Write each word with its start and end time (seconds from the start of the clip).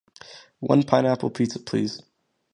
One 0.61 0.81
Pineapple 0.81 1.29
pizza 1.29 1.59
please. 1.59 2.01